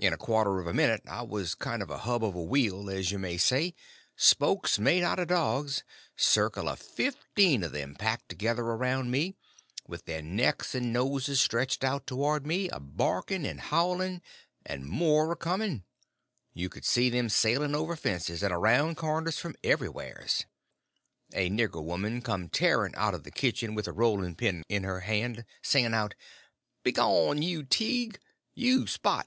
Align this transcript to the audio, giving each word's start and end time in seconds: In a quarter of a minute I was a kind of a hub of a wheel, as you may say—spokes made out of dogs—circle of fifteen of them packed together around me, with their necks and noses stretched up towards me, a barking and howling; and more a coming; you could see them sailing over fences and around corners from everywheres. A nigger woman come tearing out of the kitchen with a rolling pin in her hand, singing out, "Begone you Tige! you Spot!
In 0.00 0.14
a 0.14 0.16
quarter 0.16 0.58
of 0.58 0.66
a 0.66 0.72
minute 0.72 1.02
I 1.06 1.20
was 1.20 1.52
a 1.52 1.56
kind 1.58 1.82
of 1.82 1.90
a 1.90 1.98
hub 1.98 2.24
of 2.24 2.34
a 2.34 2.42
wheel, 2.42 2.88
as 2.88 3.12
you 3.12 3.18
may 3.18 3.36
say—spokes 3.36 4.78
made 4.78 5.02
out 5.02 5.18
of 5.18 5.28
dogs—circle 5.28 6.66
of 6.66 6.78
fifteen 6.78 7.62
of 7.62 7.72
them 7.72 7.94
packed 7.94 8.30
together 8.30 8.62
around 8.62 9.10
me, 9.10 9.36
with 9.86 10.06
their 10.06 10.22
necks 10.22 10.74
and 10.74 10.94
noses 10.94 11.42
stretched 11.42 11.84
up 11.84 12.06
towards 12.06 12.46
me, 12.46 12.70
a 12.70 12.80
barking 12.80 13.44
and 13.46 13.60
howling; 13.60 14.22
and 14.64 14.86
more 14.86 15.30
a 15.30 15.36
coming; 15.36 15.84
you 16.54 16.70
could 16.70 16.86
see 16.86 17.10
them 17.10 17.28
sailing 17.28 17.74
over 17.74 17.96
fences 17.96 18.42
and 18.42 18.54
around 18.54 18.96
corners 18.96 19.38
from 19.38 19.54
everywheres. 19.62 20.46
A 21.34 21.50
nigger 21.50 21.84
woman 21.84 22.22
come 22.22 22.48
tearing 22.48 22.94
out 22.94 23.12
of 23.12 23.24
the 23.24 23.30
kitchen 23.30 23.74
with 23.74 23.86
a 23.86 23.92
rolling 23.92 24.36
pin 24.36 24.62
in 24.70 24.84
her 24.84 25.00
hand, 25.00 25.44
singing 25.60 25.92
out, 25.92 26.14
"Begone 26.82 27.42
you 27.42 27.62
Tige! 27.62 28.14
you 28.54 28.86
Spot! 28.86 29.18